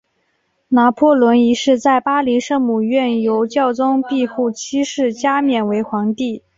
[0.69, 6.41] 拿破仑一世在巴黎圣母院由教宗庇护七世加冕为皇帝。